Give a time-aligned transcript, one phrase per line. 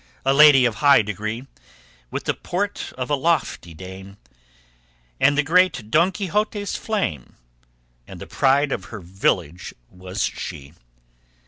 [0.25, 1.45] A lady of high degree,
[2.09, 4.17] With the port of a lofty dame,
[5.19, 7.35] And the great Don Quixote's flame,
[8.07, 10.73] And the pride of her village was she.